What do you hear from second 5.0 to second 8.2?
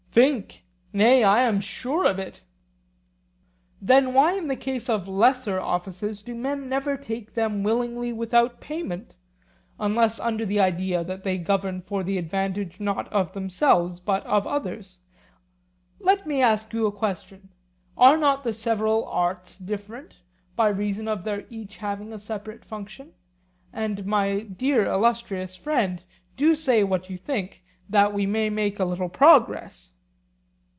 lesser offices do men never take them willingly